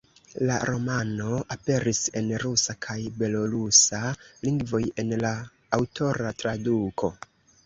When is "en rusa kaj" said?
2.21-2.97